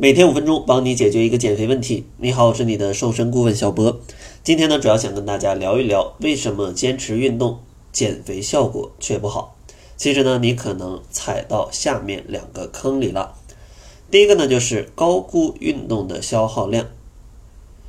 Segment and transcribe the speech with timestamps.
[0.00, 2.04] 每天五分钟，帮你解决一个减肥问题。
[2.18, 3.98] 你好，我是你的瘦身顾问小博。
[4.44, 7.58] 今天呢，主要想跟大家聊一聊，为什么坚持运动
[7.90, 9.56] 减肥效果却不好。
[9.96, 13.34] 其实呢，你可能踩到下面两个坑里了。
[14.08, 16.86] 第一个呢，就是高估运动的消耗量。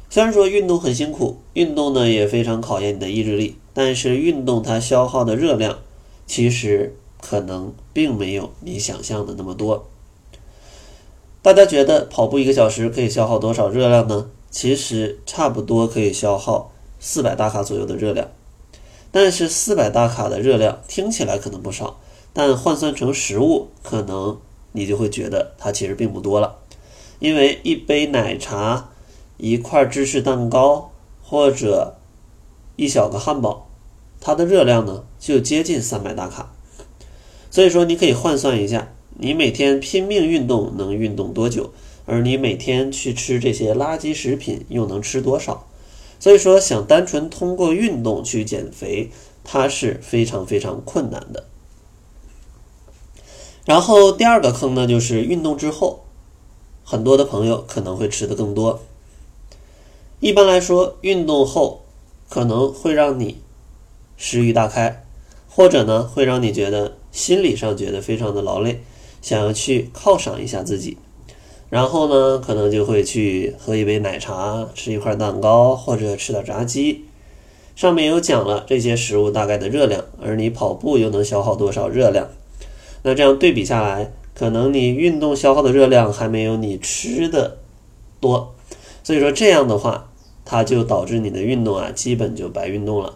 [0.10, 5.78] 虽然说运动很辛苦，运动呢也非常考验你的意志力，但是运动它消耗的热量，
[6.26, 9.86] 其实可能并没有你想象的那么多。
[11.42, 14.30] 大家觉得跑步一个小时可以消耗多少热量呢？
[14.52, 18.28] 其实差不多可以消耗四百大卡左右的热量。
[19.12, 21.98] 但是四百大卡的热量听起来可能不少，
[22.34, 24.38] 但换算成食物，可能
[24.74, 26.58] 你就会觉得它其实并不多了。
[27.20, 28.90] 因为一杯奶茶、
[29.38, 30.92] 一块芝士蛋糕
[31.24, 31.96] 或者
[32.76, 33.70] 一小个汉堡，
[34.20, 36.52] 它的热量呢就接近三百大卡。
[37.50, 38.90] 所以说，你可以换算一下。
[39.22, 41.72] 你每天拼命运动能运动多久？
[42.06, 45.68] 而你每天去吃这些垃圾食品又能吃多少？
[46.22, 49.12] 所以说，想单纯通过运动去减肥，
[49.44, 51.46] 它是非常非常困难的。
[53.66, 56.06] 然后第二个坑呢，就是运动之后，
[56.86, 58.80] 很多的朋友可能会吃的更多。
[60.22, 61.84] 一般来说，运动后
[62.30, 63.42] 可能会让你
[64.16, 65.06] 食欲大开，
[65.50, 68.82] 或者呢，会让你觉得心理上觉得非常的劳累。
[69.22, 70.98] 想要去犒赏一下自己，
[71.70, 77.06] 然后呢，可能就会去喝一杯奶茶，吃一块蛋糕，或者吃点炸鸡。
[77.76, 82.28] 上面有讲了这些食物大概的热量，而你跑步又能消耗多少热量？
[83.04, 87.58] 那这样对比下来，可能你运动消耗的热量还没有你吃的
[88.20, 88.54] 多。
[89.04, 90.10] 所以说这样的话，
[90.44, 93.16] 它就导致你的运动啊，基本就白运动了。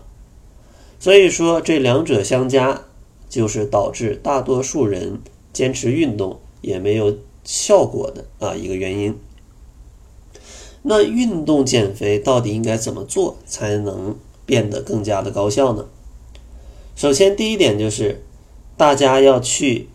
[1.00, 2.84] 所以说这两者相加，
[3.28, 5.20] 就是导致大多数人。
[5.54, 9.16] 坚持运动也没有效果的啊一个原因。
[10.82, 15.86] 那运动减肥到底应该怎么做才能变得更加的高效呢？
[16.96, 18.22] 首先，第一点就是
[18.76, 19.88] 大家要去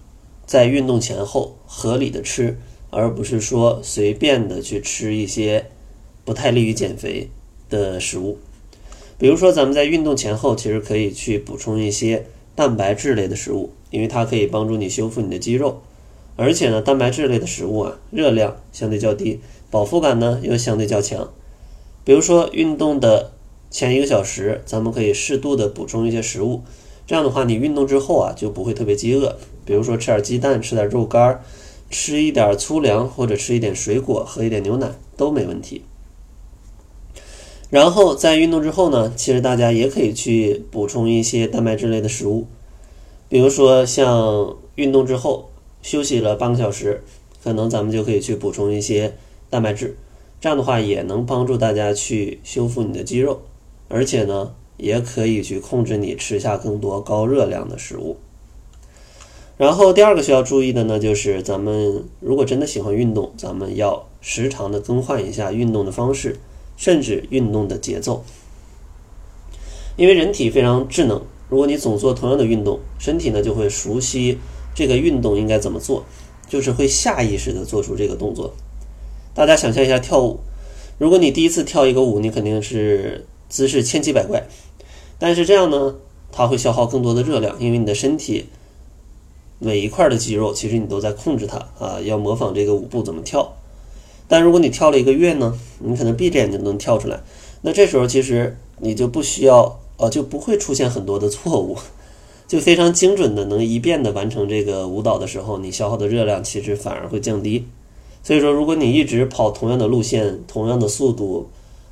[0.47, 2.57] 在运动前后合理的吃，
[2.89, 5.71] 而不是说随便的去吃一些
[6.25, 7.29] 不太利于减肥
[7.69, 8.39] 的食物。
[9.19, 12.27] 比如说，咱们在运动前后其实可以去补充一些
[12.59, 13.71] 蛋白质类的食物。
[13.91, 15.81] 因为它可以帮助你修复你的肌肉，
[16.37, 21.31] 而且呢，蛋白质类的食物啊，热量相对较低，饱腹感呢又相对较强。
[22.05, 23.33] 比如说运动的
[23.71, 26.61] 前一个小时，咱们可以适度的补充一些食物，
[27.07, 29.39] 这样的话，你运动之后啊就不会特别饥饿。
[29.65, 31.43] 比如说吃点鸡蛋，吃点肉干，
[31.89, 35.81] 吃一点粗粮，或者吃一点水果，喝一点牛奶都没问题。
[37.71, 42.47] 然后在运动之后呢，其实大家也可以去补充一些蛋白质类的食物。
[43.29, 45.51] 比如说，像运动之后
[45.83, 47.03] 休息了半个小时，
[47.45, 49.15] 可能咱们就可以去补充一些
[49.51, 49.97] 蛋白质，
[50.41, 53.43] 这样的话也能帮助大家去修复你的肌肉，
[53.89, 58.17] 而且呢，也可以去控制你吃下更多高热量的食物。
[59.59, 66.39] 然后第二个需要注意的呢，就是咱们如果真的喜欢运动，咱们要时常的更换一下运动的方式，
[66.79, 68.25] 甚至运动的节奏，
[69.97, 71.21] 因为人体非常智能。
[71.51, 74.39] 如果你总做同样的运动，身体呢就会熟悉
[74.75, 76.05] 这个运动应该怎么做，
[76.49, 78.55] 就是会下意识的做出这个动作。
[79.35, 80.39] 大家想象一下跳舞，
[80.99, 84.47] 如果你第一次跳一个舞，你肯定是姿势千奇百怪，
[85.19, 85.97] 但是这样呢，
[86.31, 88.47] 它会消耗更多的热量，因为你的身体
[89.59, 93.57] 每一块的肌肉其实你都在控制它啊，要模仿这个舞步怎么跳。
[94.29, 97.19] 但如果你跳了一个月呢，你可能闭着眼睛能跳出来，
[97.63, 99.81] 那这时候其实你就不需要。
[100.01, 101.77] 呃，就不会出现很多的错误，
[102.47, 107.67] 就非常精准的能一遍的完成这个舞蹈的时候，你消耗的热量其实反而会降低。
[108.23, 111.49] 所以说，如果你一直跑同样的路线、同样的速度，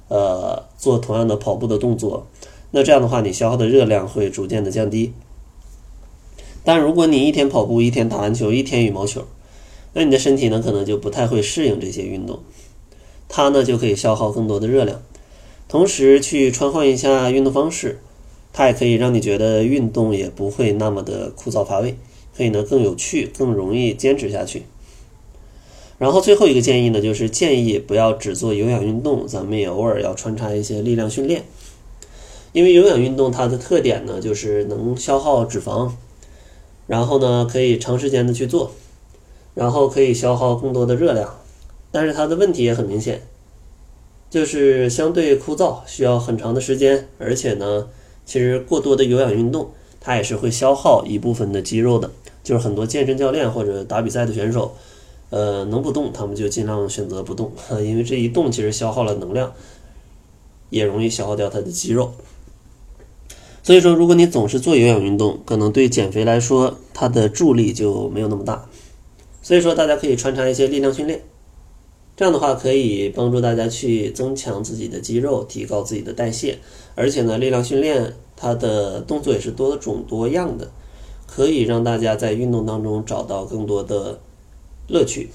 [0.07, 2.29] 呃，做同样的跑步的动作，
[2.71, 5.13] 那这样的话，你消耗的热量会逐渐的降低。
[6.63, 9.25] 但如果你一天跑步、一天打篮球、一天羽毛球，
[9.99, 12.41] 那你的身体呢，可能就不太会适应这些运动，
[13.31, 15.01] 它呢就可以消耗更多的热量。
[15.69, 17.99] 同时去穿换一下运动方式，
[18.53, 21.97] 它也可以让你觉得运动也不会那么的枯燥乏味，
[22.37, 24.65] 可以呢更有趣，更容易坚持下去。
[25.97, 31.45] 然后最后一个建议呢，就是建议不要只做有氧运动，咱们也偶尔要穿插一些力量训练。
[32.53, 35.93] 因为有氧运动它的特点呢，就是能消耗脂肪，
[36.87, 38.73] 然后呢可以长时间的去做，
[39.57, 41.39] 然后可以消耗更多的热量，
[41.91, 43.23] 但是它的问题也很明显。
[44.29, 47.89] 就是相对枯燥，需要很长的时间，而且呢，
[48.27, 52.11] 其实过多的有氧运动，它也是会消耗一部分的肌肉的。
[52.45, 54.75] 就是很多健身教练或者打比赛的选手，
[55.31, 57.51] 呃，能不动他们就尽量选择不动，
[57.83, 59.55] 因为这一动其实消耗了能量，
[60.69, 62.13] 也容易消耗掉他的肌肉。
[63.63, 68.67] 所以说，如果你总是做有氧运动，可能对减肥来说，它的助力就没有那么大。
[69.47, 71.23] 所以说，大家可以穿插一些力量训练，
[72.17, 76.59] 这样的话可以帮助大家去增强自己的肌肉，提高自己的代谢。
[76.97, 80.69] 而且呢，力量训练它的动作也是多种多样的，
[81.29, 84.19] 可以让大家在运动当中找到更多的。
[84.89, 85.29] 乐趣，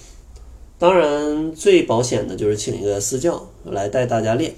[0.78, 4.54] 当然最保险的就是请一个私教来带大家练。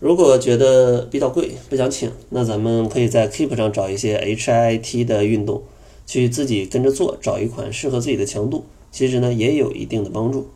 [0.00, 5.62] 如果觉得比较贵不想请，那咱们可以在 Keep 上找一些 HIT 的运动，
[6.06, 10.48] 去自己跟着做，找一款适合自己的强度，其实呢也有一定的帮助。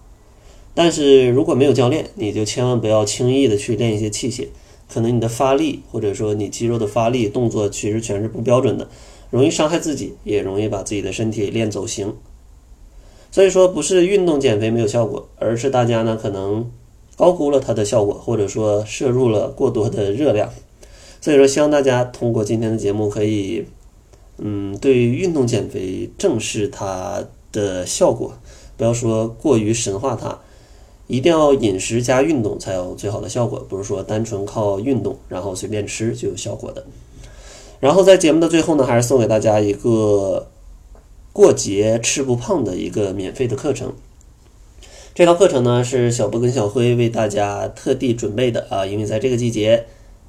[0.74, 4.48] 但是如果没有教练，你就千万不要轻易的去练一些器械，
[4.92, 8.88] 可能你的发力或者说你肌肉的发力动作其实全是不标准的，
[9.30, 12.14] 容易伤害自己，也容易把自己的身体练走形。
[13.30, 16.70] 所以说不是运动减肥没有效果，而是大家呢可能
[17.16, 20.50] 高估了它的效果，或者说摄入了过多的热量。
[21.20, 23.64] 所以说希望大家通过今天的节目可以，
[24.38, 28.34] 嗯，对于运动减肥正视它的效果，
[28.76, 30.38] 不要说过于神化它，
[31.06, 36.84] 一定要饮食加运动才有最好的效果，不是说单纯靠运动然后随便吃就有效果的。
[37.80, 40.48] 然后在节目的最后呢，还是送给大家一个。
[41.36, 43.92] 过节吃不胖的一个免费的课程，
[45.14, 49.84] 这套课程呢是小波跟小辉为大家特地准备的啊，因为在这个季节，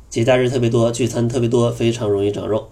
[0.09, 2.67] 节假日特别多，聚餐特别多，非常容易长肉，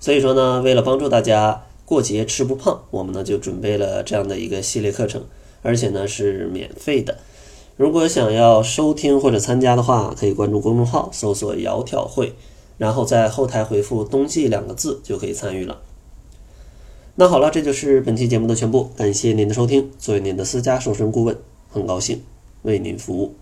[0.00, 5.24] 所以说呢，为了帮助大家过节吃不胖，我们呢就准备了这样的一个系列课程，
[5.62, 7.18] 而且呢是免费的。
[7.76, 12.34] 如果想要收听或者参加的话，可以关注公众号，搜索“窈窕会”，
[12.76, 15.80] 然后在后台回复“冬季”两个字就可以参与了。
[17.14, 18.90] 那好了，这就是本期节目的全部。
[18.96, 19.90] 感谢您的收听。
[19.98, 21.36] 作为您的私家瘦身顾问，
[21.68, 22.22] 很高兴
[22.62, 23.34] 为您服务。